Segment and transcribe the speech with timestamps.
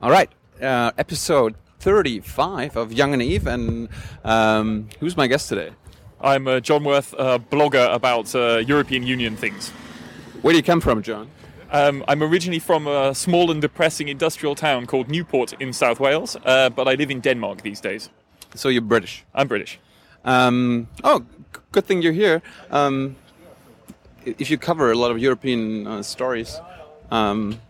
[0.00, 0.30] All right,
[0.62, 3.88] uh, episode 35 of Young and Eve, and
[4.22, 5.72] um, who's my guest today?
[6.20, 9.70] I'm uh, Jon Worth, a blogger about uh, European Union things.
[10.40, 11.28] Where do you come from, Jon?
[11.72, 16.36] Um, I'm originally from a small and depressing industrial town called Newport in South Wales,
[16.44, 18.08] uh, but I live in Denmark these days.
[18.54, 19.24] So you're British.
[19.34, 19.80] I'm British.
[20.24, 21.26] Um, oh,
[21.72, 22.40] good thing you're here.
[22.70, 23.16] Um,
[24.24, 26.60] if you cover a lot of European uh, stories,
[27.10, 27.60] um,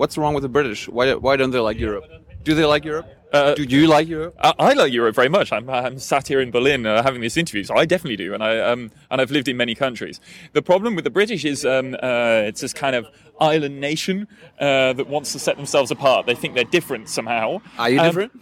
[0.00, 0.88] what's wrong with the British?
[0.88, 2.04] Why, why don't they like Europe?
[2.42, 3.06] Do they like Europe?
[3.32, 4.34] Uh, do you like Europe?
[4.40, 5.52] I, I like Europe very much.
[5.52, 8.42] I'm, I'm sat here in Berlin uh, having this interview, so I definitely do, and
[8.42, 10.18] I um, and I've lived in many countries.
[10.52, 13.06] The problem with the British is um, uh, it's this kind of
[13.38, 14.26] island nation
[14.58, 16.26] uh, that wants to set themselves apart.
[16.26, 17.60] They think they're different somehow.
[17.78, 18.32] Are you Um, different?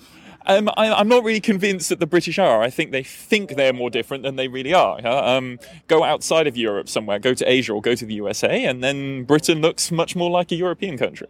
[0.47, 2.63] Um, I, I'm not really convinced that the British are.
[2.63, 5.07] I think they think they're more different than they really are.
[5.07, 8.83] Um, go outside of Europe somewhere, go to Asia or go to the USA, and
[8.83, 11.29] then Britain looks much more like a European country.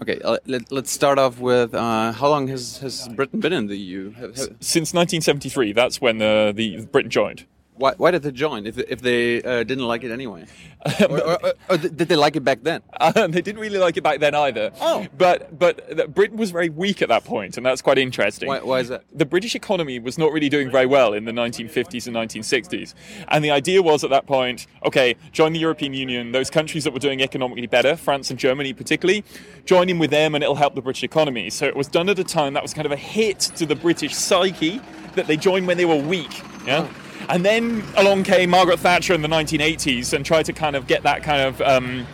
[0.00, 3.66] Okay, uh, let, let's start off with uh, how long has, has Britain been in
[3.66, 4.12] the EU?
[4.60, 7.46] Since 1973, that's when uh, the Britain joined.
[7.78, 10.46] Why, why did they join if, if they uh, didn't like it anyway?
[11.00, 12.82] or, or, or, or did they like it back then?
[13.00, 14.70] Uh, they didn't really like it back then either.
[14.80, 15.06] Oh.
[15.16, 18.48] But but Britain was very weak at that point, and that's quite interesting.
[18.48, 19.04] Why, why is that?
[19.18, 22.94] the British economy was not really doing very well in the 1950s and 1960s.
[23.28, 26.92] And the idea was at that point, okay, join the European Union, those countries that
[26.92, 29.24] were doing economically better, France and Germany particularly,
[29.64, 31.50] join in with them and it'll help the British economy.
[31.50, 33.76] So it was done at a time that was kind of a hit to the
[33.76, 34.80] British psyche
[35.14, 36.42] that they joined when they were weak.
[36.66, 36.88] Yeah.
[37.28, 41.02] And then along came Margaret Thatcher in the 1980s and tried to kind of get
[41.02, 42.06] that kind of um,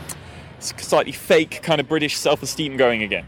[0.59, 3.27] slightly fake kind of British self-esteem going again.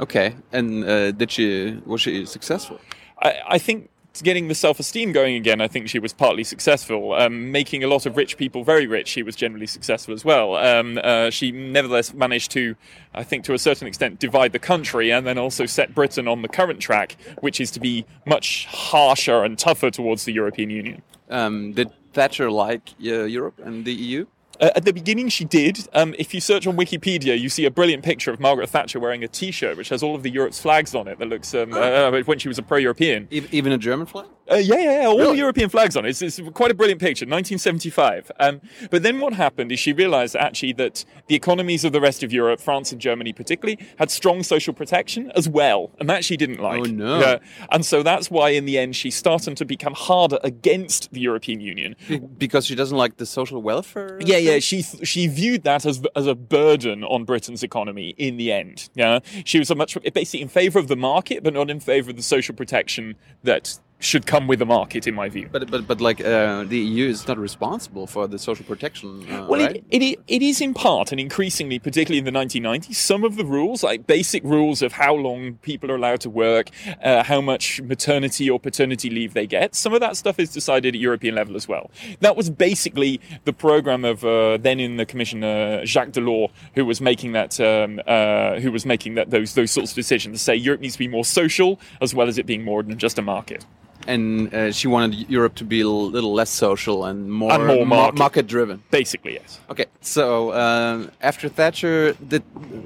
[0.00, 2.80] Okay, and uh, did she was she successful?
[3.20, 7.14] I, I think getting the self-esteem going again, I think she was partly successful.
[7.14, 10.56] Um, making a lot of rich people very rich, she was generally successful as well.
[10.56, 12.74] Um, uh, she nevertheless managed to,
[13.14, 16.42] I think, to a certain extent, divide the country and then also set Britain on
[16.42, 21.02] the current track, which is to be much harsher and tougher towards the European Union.
[21.30, 24.26] Um, did Thatcher like uh, Europe and the EU?
[24.60, 25.88] Uh, at the beginning, she did.
[25.94, 29.24] Um, if you search on Wikipedia, you see a brilliant picture of Margaret Thatcher wearing
[29.24, 31.18] a T-shirt which has all of the Europe's flags on it.
[31.18, 33.28] That looks um, uh, when she was a pro-European.
[33.30, 34.26] Even a German flag?
[34.50, 35.38] Uh, yeah, yeah, yeah, all Really?
[35.38, 36.10] European flags on it.
[36.10, 38.32] It's, it's quite a brilliant picture, 1975.
[38.40, 42.22] Um, but then what happened is she realised actually that the economies of the rest
[42.22, 46.36] of Europe, France and Germany particularly, had strong social protection as well, and that she
[46.36, 46.80] didn't like.
[46.80, 47.20] Oh, no.
[47.20, 47.38] Yeah.
[47.70, 51.60] and so that's why in the end she started to become harder against the European
[51.60, 51.94] Union.
[52.08, 54.18] Be- Because she doesn't like the social welfare?
[54.20, 54.58] Yeah, yeah.
[54.58, 58.14] She she viewed that as as a burden on Britain's economy.
[58.18, 61.54] In the end, yeah, she was a much basically in favour of the market, but
[61.54, 65.28] not in favour of the social protection that should come with the market, in my
[65.28, 65.48] view.
[65.50, 69.46] But but but like uh, the EU is not responsible for the social protection, uh,
[69.48, 69.84] Well, right?
[69.90, 73.44] it, it, it is in part, and increasingly, particularly in the 1990s, some of the
[73.44, 76.70] rules, like basic rules of how long people are allowed to work,
[77.02, 80.94] uh, how much maternity or paternity leave they get, some of that stuff is decided
[80.94, 81.90] at European level as well.
[82.20, 86.84] That was basically the program of uh, then in the Commission uh, Jacques Delors, who
[86.84, 90.42] was making that, um, uh, who was making that those those sorts of decisions to
[90.42, 93.18] say Europe needs to be more social as well as it being more than just
[93.18, 93.64] a market.
[94.06, 97.86] And uh, she wanted Europe to be a little less social and more, And more
[97.86, 98.18] market.
[98.18, 98.82] market driven.
[98.90, 99.60] Basically, yes.
[99.70, 102.42] Okay, so um, after Thatcher, did,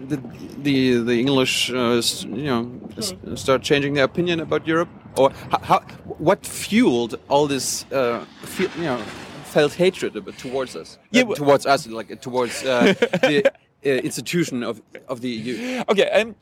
[0.08, 0.22] did
[0.64, 2.00] the the English, uh,
[2.40, 2.70] you know,
[3.36, 5.78] start changing their opinion about Europe, or how, how
[6.18, 8.24] what fueled all this, uh,
[8.58, 8.98] you know,
[9.44, 13.42] felt hatred towards us, Yeah, Uh, towards us, like towards uh, the
[13.86, 15.82] uh, institution of of the EU?
[15.88, 16.34] Okay, um,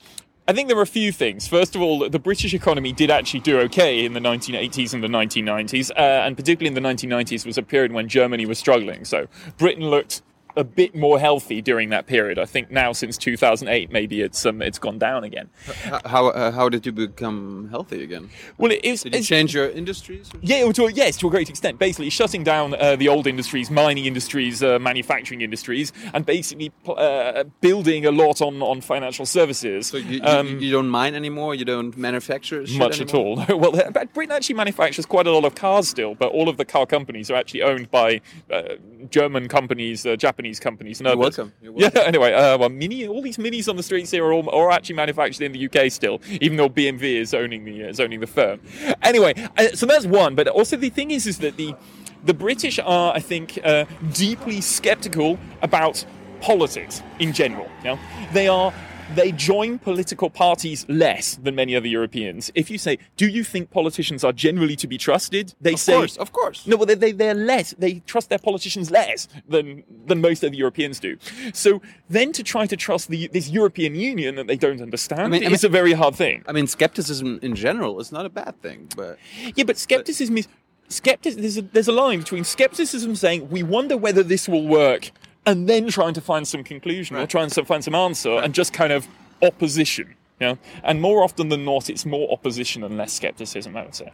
[0.47, 1.49] I think there are a few things.
[1.49, 5.09] First of all, the British economy did actually do okay in the 1980s and the
[5.09, 9.07] 1990s, uh, and particularly in the 1990s was a period when Germany was struggling.
[9.07, 10.21] So Britain looked
[10.57, 12.39] a bit more healthy during that period.
[12.39, 15.51] I think now since 2008, maybe it's um, it's gone down again.
[15.69, 18.31] H- How uh, how did you become healthy again?
[18.59, 19.03] Well, it is.
[19.03, 20.31] Did you change your industries?
[20.41, 21.79] Yeah, to a, yes, to a great extent.
[21.79, 27.45] Basically, shutting down uh, the old industries, mining industries, uh, manufacturing industries, and basically uh,
[27.61, 29.87] building a lot on, on financial services.
[29.89, 31.55] So you, you, Um, you don't mine anymore.
[31.55, 33.37] You don't manufacture much at all.
[33.49, 36.65] well, uh, Britain actually manufactures quite a lot of cars still, but all of the
[36.65, 38.63] car companies are actually owned by uh,
[39.11, 41.53] German companies, uh, Japanese companies, You're welcome.
[41.63, 41.91] You're Yeah.
[41.95, 44.97] Anyway, uh, well, mini, all these minis on the streets here are all are actually
[44.97, 48.27] manufactured in the UK still, even though BMW is owning the uh, is owning the
[48.27, 48.61] firm.
[49.03, 50.35] Anyway, uh, so that's one.
[50.35, 51.75] But also the thing is, is that the
[52.25, 56.05] the British are, I think, uh, deeply sceptical about
[56.41, 57.69] politics in general.
[57.79, 57.99] You know?
[58.33, 58.73] They are
[59.15, 62.51] they join political parties less than many other Europeans.
[62.55, 65.93] If you say, "Do you think politicians are generally to be trusted?" They Of say,
[65.95, 66.67] course, of course.
[66.67, 67.75] no, well, they, they, they're less.
[67.79, 71.17] They trust their politicians less than than most other Europeans do.
[71.53, 75.47] So then to try to trust the, this European Union that they don't understand mean-
[75.47, 76.43] I is a very hard thing.
[76.49, 79.19] I mean, skepticism in general is not a bad thing, but
[79.57, 80.49] Yeah, but skepticism is
[80.89, 81.35] skeptic.
[81.37, 85.11] There's a, there's a line between skepticism saying we wonder whether this will work,
[85.47, 88.73] and then trying to find some conclusion or trying to find some answer, and just
[88.73, 89.07] kind of
[89.43, 90.15] opposition.
[90.41, 93.77] Yeah, and more often than not, it's more opposition and less skepticism.
[93.77, 94.13] I would say.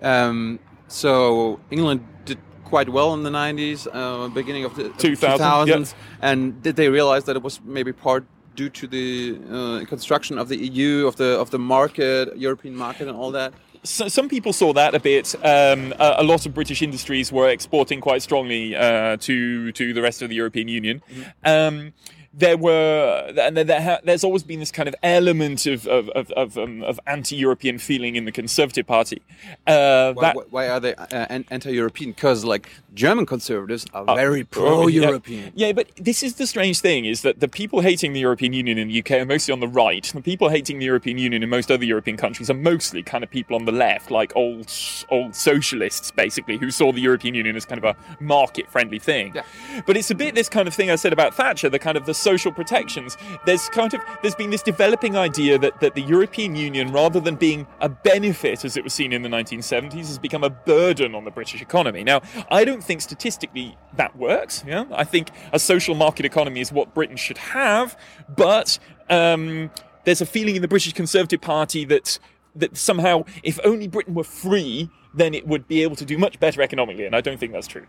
[0.00, 0.58] Um,
[0.88, 5.94] so England did quite well in the 90s, uh, beginning of the 2000, 2000s.
[6.22, 8.24] And did they realize that it was maybe part
[8.56, 13.08] due to the uh, construction of the EU, of the of the market, European market,
[13.08, 13.52] and all that?
[13.88, 15.34] So, some people saw that a bit.
[15.36, 20.02] Um, a, a lot of British industries were exporting quite strongly uh, to to the
[20.02, 21.02] rest of the European Union.
[21.44, 21.92] Um,
[22.34, 26.08] there were, and there, there ha- there's always been this kind of element of of
[26.10, 29.22] of, of, um, of anti-European feeling in the Conservative Party.
[29.66, 32.10] Uh, Why, that, why- are they uh, anti-European?
[32.12, 35.52] Because like German conservatives are Uh, very pro-European.
[35.54, 38.78] Yeah, but this is the strange thing: is that the people hating the European Union
[38.78, 40.04] in the UK are mostly on the right.
[40.14, 43.30] The people hating the European Union in most other European countries are mostly kind of
[43.30, 44.70] people on the left, like old
[45.10, 49.32] old socialists, basically, who saw the European Union as kind of a market-friendly thing.
[49.34, 49.42] Yeah.
[49.86, 52.04] But it's a bit this kind of thing I said about Thatcher, the kind of
[52.06, 53.16] the social protections.
[53.46, 57.36] There's kind of there's been this developing idea that that the European Union, rather than
[57.36, 61.24] being a benefit as it was seen in the 1970s, has become a burden on
[61.24, 62.04] the British economy.
[62.04, 62.20] Now,
[62.50, 64.64] I don't think statistically that works.
[64.66, 67.98] Yeah, I think a social market economy is what Britain should have,
[68.36, 68.78] but
[69.10, 69.70] um,
[70.04, 72.18] there's a feeling in the British Conservative Party that
[72.56, 76.40] that somehow, if only Britain were free, then it would be able to do much
[76.40, 77.86] better economically, and I don't think that's true.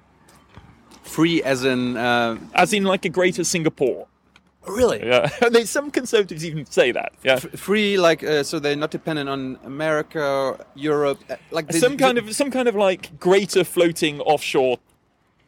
[1.03, 4.07] Free as in uh, As in, like a greater Singapore.
[4.67, 7.13] Really Yeah, they, some conservatives even say that.
[7.23, 11.79] Yeah, F- free, like uh, so they're not dependent on America, Europe, uh, like they-
[11.79, 14.77] some kind of some kind of like greater floating offshore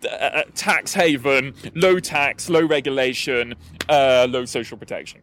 [0.10, 3.54] uh, tax haven, low tax, low regulation,
[3.90, 5.22] uh, low social protection.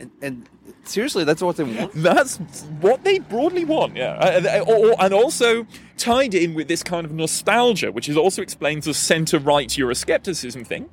[0.00, 0.48] And, and
[0.84, 1.92] seriously, that's what they want.
[1.94, 2.36] That's
[2.80, 4.12] what they broadly want, yeah.
[4.14, 5.66] Uh, or- or- and also
[5.96, 10.88] tied in with this kind of nostalgia, which is also explains the centre-right Euroscepticism thing.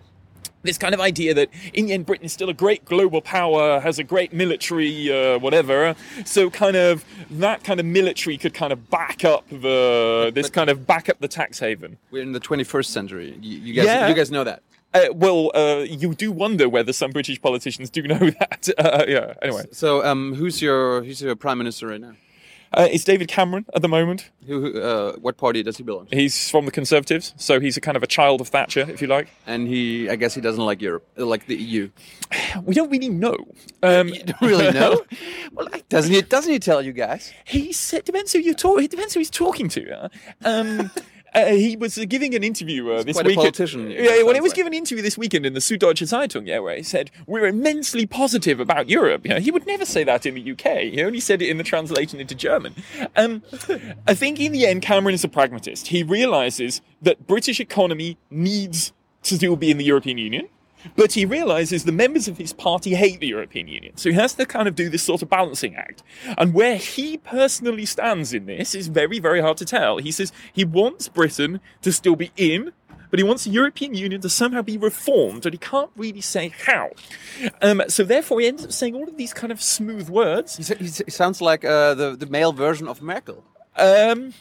[0.66, 3.80] This kind of idea that in the end Britain is still a great global power,
[3.80, 5.96] has a great military, uh, whatever.
[6.26, 10.54] So kind of that kind of military could kind of back up the this but-
[10.54, 11.98] kind of back up the tax haven.
[12.12, 13.38] We're in the 21st century.
[13.42, 14.08] You, you guys, Yeah.
[14.08, 14.62] you guys know that.
[14.94, 18.70] Uh, well, uh, you do wonder whether some British politicians do know that.
[18.78, 19.34] Uh, yeah.
[19.42, 22.14] Anyway, So, um, who's your who's your prime minister right now?
[22.76, 24.30] Uh, it's David Cameron at the moment.
[24.46, 26.16] Who, who uh, what party does he belong to?
[26.16, 29.08] He's from the Conservatives, so he's a kind of a child of Thatcher, if you
[29.08, 29.30] like.
[29.48, 31.90] And he, I guess, he doesn't like Europe, like the EU.
[32.64, 33.38] We don't really know.
[33.82, 35.02] Um, You don't really know.
[35.54, 36.22] well, doesn't he?
[36.22, 37.34] Doesn't he tell you guys?
[37.46, 38.82] he said, depends who you talk.
[38.82, 40.10] It depends who he's talking to.
[40.44, 40.92] Um,
[41.36, 44.34] uh, he was uh, giving an interview uh, this quite a politician, Yeah, it well,
[44.34, 44.56] he was like.
[44.56, 48.06] giving an interview this weekend in the Süddeutsche Zeitung, yeah, where he said we're immensely
[48.06, 49.26] positive about Europe.
[49.26, 50.94] You know, he would never say that in the UK.
[50.94, 52.74] He only said it in the translation into German.
[53.16, 53.44] Um,
[54.08, 55.88] I think in the end, Cameron is a pragmatist.
[55.88, 58.94] He realizes that British economy needs
[59.24, 60.48] to still be in the European Union.
[60.96, 63.98] But he realizes the members of his party hate the European Union.
[63.98, 66.04] So he has to kind of do this sort of balancing act.
[66.38, 69.98] And where he personally stands in this is very, very hard to tell.
[69.98, 72.72] He says he wants Britain to still be in,
[73.10, 76.50] but he wants the European Union to somehow be reformed, and he can't really say
[76.66, 76.90] how.
[77.62, 80.58] Um, so therefore, he ends up saying all of these kind of smooth words.
[80.58, 83.44] He, sa- he, s- he sounds like uh, the the male version of Merkel.
[83.78, 84.34] Um,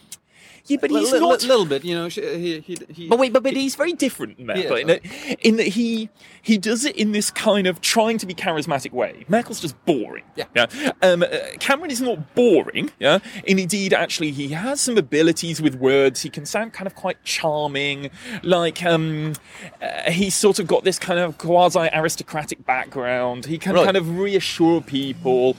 [0.66, 1.42] yeah, but he's a not.
[1.42, 2.08] little bit, you know.
[2.08, 5.00] He, he, he, But wait, but, but he's very different, Merkel, in, that,
[5.40, 6.08] in that he
[6.42, 9.24] he does it in this kind of trying to be charismatic way.
[9.28, 10.24] Merkel's just boring.
[10.36, 10.44] Yeah.
[10.54, 10.92] yeah?
[11.02, 11.28] Um, uh,
[11.60, 12.90] Cameron is not boring.
[12.98, 16.22] Yeah, and indeed, actually, he has some abilities with words.
[16.22, 18.10] He can sound kind of quite charming.
[18.42, 19.34] Like um,
[19.82, 23.46] uh, he's sort of got this kind of quasi aristocratic background.
[23.46, 23.84] He can Really?
[23.84, 25.56] kind of reassure people.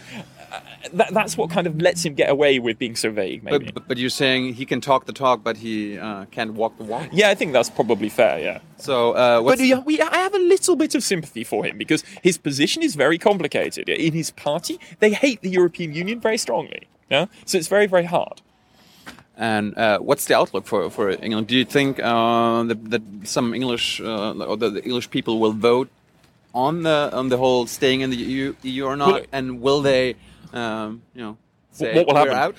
[0.55, 3.71] Uh, that, that's what kind of lets him get away with being so vague, maybe.
[3.71, 6.83] but, but, you're saying he can talk the talk, but he uh, can't walk the
[6.83, 7.07] walk.
[7.11, 8.39] yeah, I think that's probably fair.
[8.39, 8.59] Yeah.
[8.77, 11.77] So, uh, what's, But yeah, we, I have a little bit of sympathy for him
[11.77, 13.89] because his position is very complicated.
[13.89, 16.87] In his party, they hate the European Union very strongly.
[17.09, 18.41] Yeah, so it's very, very hard.
[19.37, 21.47] And uh, what's the outlook for, for England?
[21.47, 25.51] Do you think uh, that, that some English uh, or the, the English people will
[25.51, 25.89] vote
[26.53, 29.25] on the on the whole staying in the EU, EU or not?
[29.31, 30.15] And will they,
[30.53, 31.37] um, you know,
[31.71, 32.33] say what will happen?
[32.33, 32.55] out?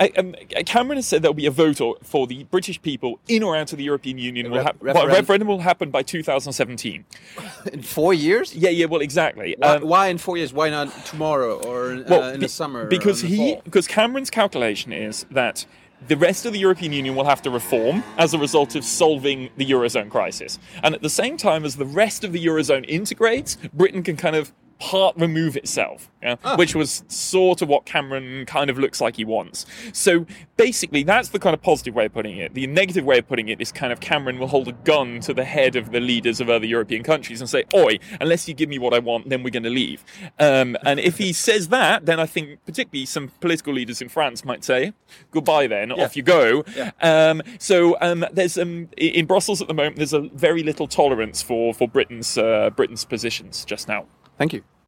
[0.00, 0.32] I, um,
[0.64, 3.78] Cameron has said there'll be a vote for the British people in or out of
[3.78, 4.48] the European Union.
[4.48, 5.08] Will hap- referendum.
[5.10, 7.04] well, referendum will happen by 2017.
[7.72, 8.54] In four years?
[8.54, 9.56] Yeah, yeah, well, exactly.
[9.58, 10.52] Why, Um, why in four years?
[10.52, 12.86] Why not tomorrow or uh, in be- the summer?
[12.86, 15.66] Because the he, because Cameron's calculation is that
[16.06, 19.50] the rest of the European Union will have to reform as a result of solving
[19.56, 23.56] the eurozone crisis, and at the same time as the rest of the eurozone integrates,
[23.74, 26.36] Britain can kind of part remove itself, yeah?
[26.56, 29.66] which was sort of what Cameron kind of looks like he wants.
[29.92, 32.54] So basically, that's the kind of positive way of putting it.
[32.54, 35.34] The negative way of putting it is kind of Cameron will hold a gun to
[35.34, 38.68] the head of the leaders of other European countries and say, "Oi, unless you give
[38.68, 40.04] me what I want, then we're going to leave."
[40.38, 44.44] Um, and if he says that, then I think particularly some political leaders in France
[44.44, 44.92] might say,
[45.30, 46.92] "Goodbye, then off you go." Yeah.
[47.02, 51.42] Um, so um, there's um, in Brussels at the moment there's a very little tolerance
[51.42, 54.06] for for Britain's uh, Britain's positions just now.
[54.38, 54.68] Thank you.